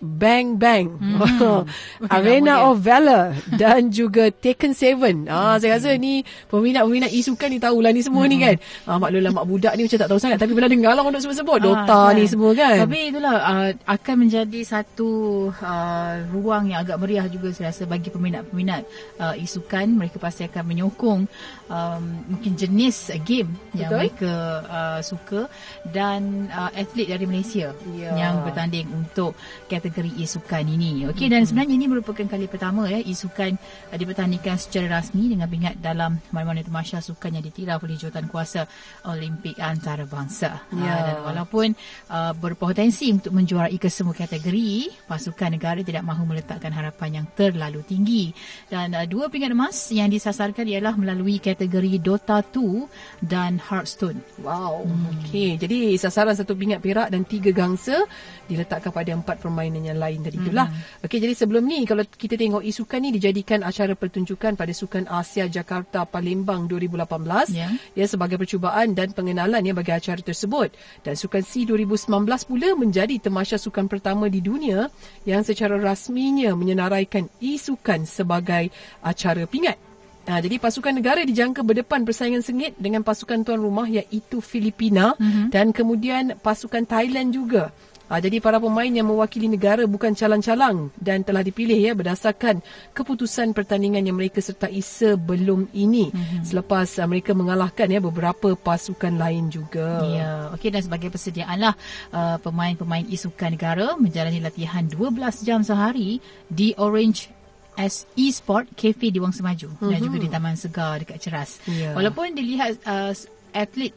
[0.00, 1.68] Bang Bang hmm.
[2.16, 7.92] Arena of Valor dan juga Taken 7 ah, saya rasa ni peminat-peminat e-sukan ni tahulah
[7.92, 8.32] ni semua hmm.
[8.32, 8.56] ni kan
[8.88, 11.60] ah, maklumlah mak budak ni macam tak tahu sangat tapi pernah dengar lah orang sebut-sebut
[11.60, 12.16] ah, Dota kan.
[12.16, 15.10] ni semua kan tapi itulah uh, akan menjadi satu
[15.52, 18.82] uh, ruang yang agak meriah juga saya rasa bagi peminat-peminat
[19.20, 21.28] uh, e-sukan mereka pasti akan menyokong
[21.68, 23.76] um, mungkin jenis game Betul?
[23.84, 24.32] yang mereka
[24.64, 25.44] uh, suka
[25.92, 28.16] dan uh, atlet dari Malaysia yeah.
[28.16, 29.36] yang bertanding untuk
[29.68, 31.10] kategori kategori e-sukan ini.
[31.10, 31.34] Okey hmm.
[31.34, 33.58] dan sebenarnya ini merupakan kali pertama ya e-sukan
[33.90, 38.70] uh, dipertandingkan secara rasmi dengan pingat dalam mana-mana temasya sukan yang ditiraf oleh jawatan kuasa
[39.10, 40.70] Olimpik antarabangsa.
[40.78, 41.74] Ya uh, dan walaupun
[42.06, 48.30] uh, berpotensi untuk menjuarai kesemua kategori, pasukan negara tidak mahu meletakkan harapan yang terlalu tinggi.
[48.70, 54.22] Dan uh, dua pingat emas yang disasarkan ialah melalui kategori Dota 2 dan Hearthstone.
[54.38, 54.86] Wow.
[54.86, 55.10] Hmm.
[55.26, 58.06] Okey, jadi sasaran satu pingat perak dan tiga gangsa
[58.46, 60.68] diletakkan pada empat permainan yang lain tadi itulah.
[60.68, 61.04] Hmm.
[61.06, 65.46] Okey jadi sebelum ni kalau kita tengok e-sukan ni dijadikan acara pertunjukan pada Sukan Asia
[65.50, 67.72] Jakarta Palembang 2018 yeah.
[67.96, 70.72] ya sebagai percubaan dan pengenalan ya bagi acara tersebut.
[71.04, 72.06] Dan Sukan C 2019
[72.48, 74.88] pula menjadi temasya sukan pertama di dunia
[75.28, 78.72] yang secara rasminya menyenaraikan e-sukan sebagai
[79.04, 79.90] acara pingat.
[80.28, 85.50] Ha, jadi pasukan negara dijangka berdepan persaingan sengit dengan pasukan tuan rumah iaitu Filipina mm-hmm.
[85.50, 87.74] dan kemudian pasukan Thailand juga.
[88.10, 92.58] Ha, jadi para pemain yang mewakili negara bukan calang-calang dan telah dipilih ya berdasarkan
[92.90, 96.42] keputusan pertandingan yang mereka sertai sebelum ini mm-hmm.
[96.42, 100.02] selepas uh, mereka mengalahkan ya beberapa pasukan lain juga.
[100.10, 101.74] Ya, okey dan sebagai persediaan lah
[102.10, 106.18] uh, pemain-pemain isukan negara menjalani latihan 12 jam sehari
[106.50, 107.30] di Orange
[107.78, 109.90] as e-sport cafe di Wang Semaju mm-hmm.
[109.94, 111.62] dan juga di Taman Segar dekat Ceras.
[111.70, 111.94] Yeah.
[111.94, 113.14] Walaupun dilihat uh,
[113.54, 113.94] atlet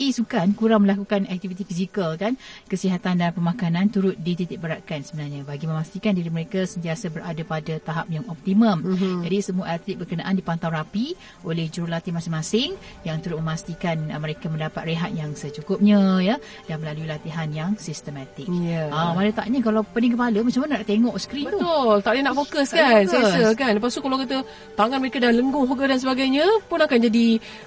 [0.00, 5.44] e-sukan kurang melakukan aktiviti fizikal kan kesihatan dan pemakanan turut dititik beratkan sebenarnya.
[5.44, 8.80] Bagi memastikan diri mereka sentiasa berada pada tahap yang optimum.
[8.80, 9.28] Mm-hmm.
[9.28, 11.12] jadi semua atlet berkenaan dipantau rapi
[11.44, 12.72] oleh jurulatih masing-masing
[13.04, 18.48] yang turut memastikan uh, mereka mendapat rehat yang secukupnya ya dan melalui latihan yang sistematik.
[18.48, 18.88] Yeah.
[18.88, 21.60] ah, mana taknya kalau pening kepala macam mana nak tengok skrin tu?
[21.60, 21.94] Betul.
[22.00, 23.04] Tak boleh nak fokus kan?
[23.04, 23.70] rasa kan?
[23.76, 24.36] Lepas tu kalau kata
[24.78, 27.26] tangan mereka dah lengguh ke dan sebagainya pun akan jadi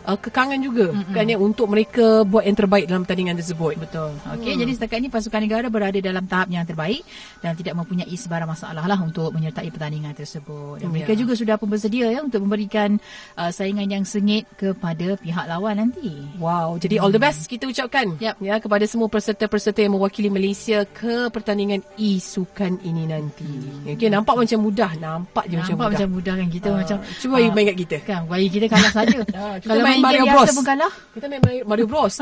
[0.09, 0.87] uh, kekangan juga.
[0.89, 1.13] Mm-hmm.
[1.13, 3.73] kan ya untuk mereka buat yang terbaik dalam pertandingan tersebut.
[3.79, 4.11] Betul.
[4.39, 4.59] Okey, hmm.
[4.63, 7.03] jadi setakat ini pasukan negara berada dalam tahap yang terbaik
[7.39, 10.81] dan tidak mempunyai sebarang masalah lah untuk menyertai pertandingan tersebut.
[10.81, 11.19] Dan mereka ya.
[11.25, 12.97] juga sudah pun bersedia ya untuk memberikan
[13.35, 16.23] uh, saingan yang sengit kepada pihak lawan nanti.
[16.39, 17.03] Wow, jadi hmm.
[17.03, 18.39] all the best kita ucapkan yep.
[18.39, 23.47] ya kepada semua peserta-peserta yang mewakili Malaysia ke pertandingan e-sukan ini nanti.
[23.47, 23.93] Hmm.
[23.95, 25.91] Okey, nampak macam mudah, nampak je nampak macam mudah.
[25.91, 27.97] macam mudah kan kita uh, macam cuba uh, main kat kita.
[28.03, 29.19] Kan, bagi kita kalah saja.
[29.67, 30.93] Kalau main Mario Bros pun kalah.
[31.13, 32.12] Kita main Mario Bros.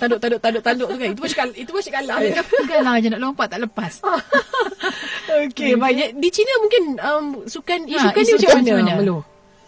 [0.00, 1.08] Tanduk tanduk tanduk tanduk tu kan.
[1.10, 2.16] Itu pun kalah, itu pun kalah.
[2.68, 3.92] kalah je nak lompat tak lepas.
[5.46, 6.18] Okey, baik.
[6.18, 8.94] Di China mungkin um, sukan ha, e-sukan ni macam mana?
[8.98, 9.18] Melu?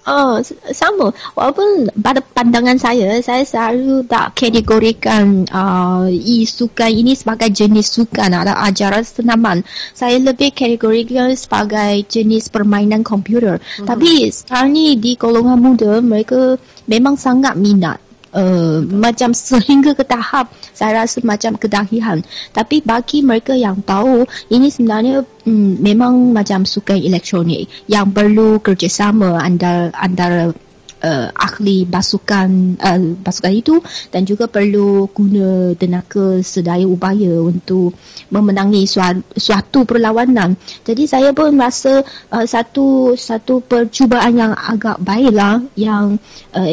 [0.02, 0.42] Oh,
[0.74, 1.14] sama.
[1.38, 8.56] Walaupun pada pandangan saya, saya selalu tak kategorikan uh, e-sukan ini sebagai jenis sukan atau
[8.66, 9.62] ajaran senaman.
[9.94, 13.62] Saya lebih kategorikan sebagai jenis permainan komputer.
[13.62, 13.86] Mm-hmm.
[13.86, 16.58] Tapi sekarang ni di golongan muda, mereka
[16.90, 22.24] memang sangat minat uh, macam sehingga ke tahap saya rasa macam kedahian.
[22.50, 29.40] Tapi bagi mereka yang tahu ini sebenarnya um, memang macam sukan elektronik yang perlu kerjasama
[29.40, 30.52] antara antara
[31.02, 33.74] uh, ahli basukan uh, basukan itu
[34.08, 37.92] dan juga perlu guna tenaga sedaya upaya untuk
[38.30, 40.54] memenangi suatu, suatu perlawanan.
[40.86, 46.16] Jadi saya pun rasa uh, satu satu percubaan yang agak baiklah yang
[46.54, 46.72] uh,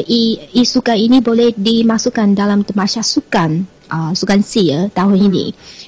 [0.54, 5.28] isukan ini boleh dimasukkan dalam temasya sukan uh, sukan C ya tahun hmm.
[5.28, 5.46] ini.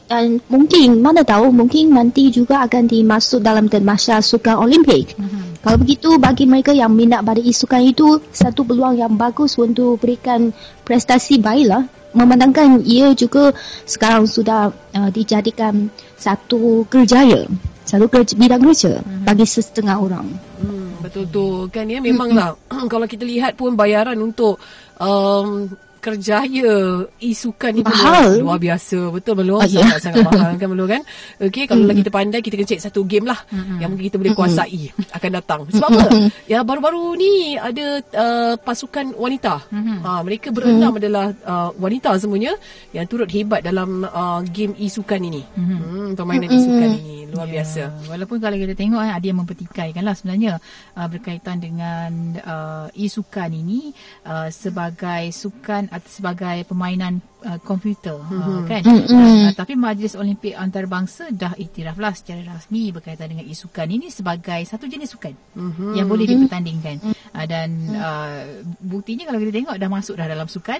[0.09, 5.15] Dan mungkin mana tahu mungkin nanti juga akan dimasuk dalam temasya sukan Olimpik.
[5.15, 5.55] Hmm.
[5.61, 10.49] Kalau begitu bagi mereka yang minat pada isukan itu satu peluang yang bagus untuk berikan
[10.83, 13.55] prestasi baiklah memandangkan ia juga
[13.87, 15.87] sekarang sudah uh, dijadikan
[16.19, 17.47] satu kerjaya
[17.91, 19.25] satu kerja, bidang kerja hmm.
[19.27, 20.27] bagi setengah orang.
[20.61, 22.55] Hmm, betul tu kan ya memanglah
[22.91, 24.61] kalau kita lihat pun bayaran untuk
[25.01, 25.67] um,
[26.01, 28.41] kerjaya isukan ni mahal.
[28.41, 31.01] luar biasa betul belum oh, sangat sangat mahal kan belum kan
[31.45, 31.97] okey kalau mm.
[32.01, 33.77] kita pandai kita kena cek satu game lah mm-hmm.
[33.77, 35.15] yang mungkin kita boleh kuasai mm-hmm.
[35.15, 36.27] akan datang sebab mm-hmm.
[36.33, 37.85] apa ya baru-baru ni ada
[38.17, 39.97] uh, pasukan wanita mm-hmm.
[40.01, 40.99] ha, mereka berenam mm-hmm.
[41.05, 42.57] adalah uh, wanita semuanya
[42.91, 45.77] yang turut hebat dalam uh, game isukan ini mm-hmm.
[45.77, 46.57] hmm, permainan mm-hmm.
[46.65, 47.55] isukan ini luar yeah.
[47.61, 50.59] biasa walaupun kalau kita tengok eh, ada yang mempertikaikan lah sebenarnya
[50.97, 52.11] uh, berkaitan dengan
[52.41, 53.93] uh, isukan ini
[54.25, 58.39] uh, sebagai sukan atau sebagai permainan uh, komputer mm-hmm.
[58.39, 59.11] uh, kan mm-hmm.
[59.11, 64.87] uh, tapi Majlis Olimpik Antarabangsa dah iktiraflah secara rasmi berkaitan dengan isukan ini sebagai satu
[64.87, 65.91] jenis sukan mm-hmm.
[65.99, 67.35] yang boleh dipertandingkan mm-hmm.
[67.35, 68.41] uh, dan uh,
[68.79, 70.79] buktinya kalau kita tengok dah masuk dah dalam sukan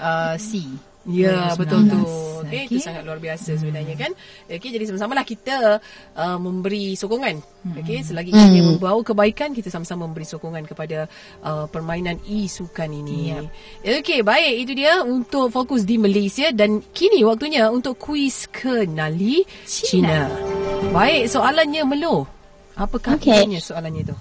[0.00, 0.64] uh, C
[1.08, 2.00] Ya betul tu.
[2.44, 2.76] Okay, okay.
[2.76, 3.60] Itu sangat luar biasa hmm.
[3.64, 4.12] sebenarnya kan.
[4.44, 5.80] Okay, jadi sama-sama lah kita
[6.12, 7.40] uh, memberi sokongan.
[7.40, 7.80] Hmm.
[7.80, 8.76] Okay, selagi kita hmm.
[8.76, 11.08] membawa kebaikan, kita sama-sama memberi sokongan kepada
[11.40, 13.32] uh, permainan e-sukan ini.
[13.32, 14.04] Yep.
[14.04, 14.68] Okay, baik.
[14.68, 16.52] Itu dia untuk fokus di Malaysia.
[16.52, 20.28] Dan kini waktunya untuk kuis kenali China.
[20.28, 20.92] China.
[20.92, 22.28] Baik, soalannya Melo.
[22.76, 23.48] Apakah okay.
[23.58, 24.16] soalannya itu?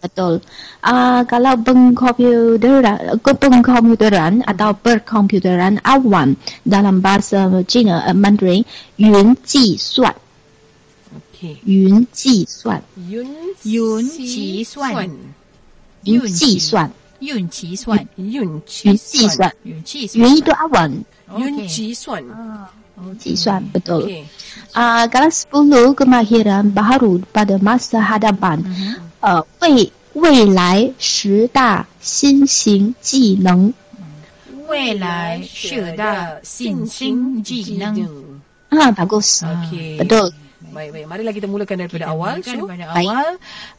[0.00, 0.40] 不懂
[0.80, 1.24] 啊。
[1.24, 6.36] 假如用 computer 啊，用 computer 啊，到 per computer 啊，one。
[6.62, 8.64] 那咱们把这个呃，Mandarin
[8.96, 10.14] 云计算
[11.14, 13.26] ，OK，云计算，云
[13.64, 15.10] 云计算，
[16.04, 16.90] 云计算。
[17.19, 21.03] 运气算，云云计算.运气算， 云itu awan.
[21.37, 22.23] 云计算
[23.19, 23.63] 计算.
[23.71, 24.03] Betul.
[24.07, 24.23] Okey
[24.75, 28.61] Ah, kalau 10 kemahiran baharu pada masa hadapan,
[29.23, 33.73] uh, 未未来十大新型技能。
[34.67, 37.97] 未来是的新兴技能。
[38.69, 39.41] Ah, bagus.
[39.41, 39.97] Okey.
[39.97, 40.29] Betul.
[40.69, 41.05] Baik, baik.
[41.09, 42.37] Marilah kita mulakan daripada awal.
[42.37, 42.67] Mulakan Syu.
[42.69, 43.07] daripada Baik.
[43.09, 43.27] awal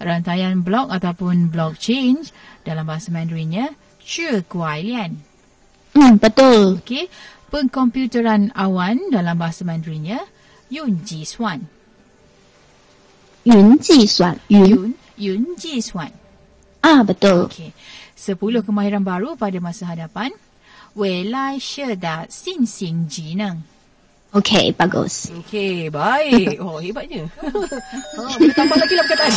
[0.02, 2.18] rantaian blok ataupun blockchain
[2.65, 5.21] dalam bahasa Mandarinnya Chu Guai Lian.
[5.93, 6.81] Hmm, betul.
[6.81, 7.07] Okey.
[7.53, 10.19] Pengkomputeran awan dalam bahasa Mandarinnya
[10.73, 11.63] Yun Ji Suan.
[13.45, 14.41] Yun Ji Suan.
[14.49, 14.65] Yun.
[14.65, 16.11] Yun, yun Ji Suan.
[16.81, 17.47] Ah, betul.
[17.47, 17.71] Okey.
[18.17, 20.33] Sepuluh kemahiran baru pada masa hadapan.
[20.97, 23.74] Wei Lai Shi Da Xin Xing Ji Neng.
[24.35, 25.31] Okey, bagus.
[25.31, 26.59] Okey, baik.
[26.65, 27.23] Oh, hebatnya.
[27.39, 29.33] ha, boleh tambah lagi lah perkataan.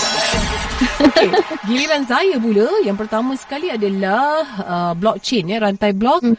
[1.06, 1.28] Okey,
[1.70, 2.66] giliran saya pula.
[2.82, 6.26] Yang pertama sekali adalah uh, blockchain, ya, rantai blok.
[6.26, 6.34] Hmm.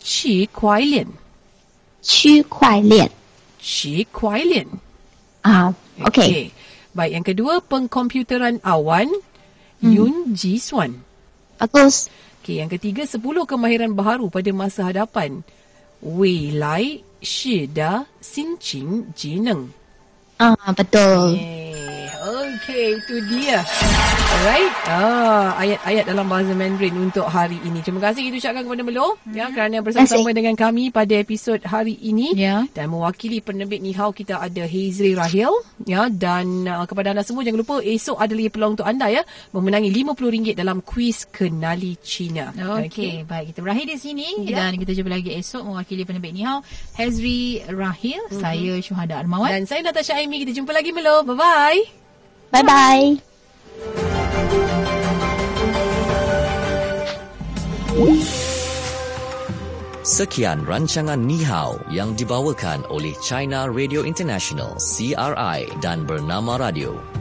[0.00, 1.12] Qi Kuai Lian.
[2.00, 3.12] Qi Kuai Lian.
[3.60, 4.68] Qi Kuai Lian.
[5.44, 6.08] Ah, uh, okey.
[6.08, 6.42] Okay.
[6.96, 9.12] Baik, yang kedua, pengkomputeran awan.
[9.84, 9.92] Hmm.
[9.92, 10.96] Yun Ji Suan.
[11.60, 12.08] Bagus.
[12.40, 15.44] Okey, yang ketiga, 10 kemahiran baharu pada masa hadapan.
[16.00, 17.05] Wei Lai.
[17.26, 19.66] Shi Da Xin Qing Ji Neng.
[20.38, 21.34] Ah, betul.
[21.34, 21.65] Eh,
[22.56, 23.60] Okey, itu dia.
[24.26, 24.72] Alright.
[24.88, 27.84] Ah, ayat-ayat dalam bahasa Mandarin untuk hari ini.
[27.84, 32.32] Terima kasih kita ucapkan kepada Melo ya kerana bersama-sama dengan kami pada episod hari ini.
[32.32, 32.64] Ya.
[32.72, 35.52] Dan mewakili penerbit Nihau kita ada Hazri Rahil
[35.84, 39.22] ya dan uh, kepada anda semua jangan lupa esok ada lagi peluang untuk anda ya
[39.52, 42.50] memenangi RM50 dalam kuis kenali Cina.
[42.82, 44.68] Okey, baik kita berakhir di sini Ya.
[44.68, 46.64] dan kita jumpa lagi esok mewakili penerbit Nihau
[46.96, 49.52] Hazri Rahil, saya Syuhada Armawan.
[49.52, 51.20] Dan saya Natasha Aimi kita jumpa lagi Melo.
[51.26, 52.05] Bye bye.
[52.50, 53.04] Bye bye.
[60.06, 67.15] Sekian rancangan Ni Hao yang dibawakan oleh China Radio International CRI dan Bernama Radio.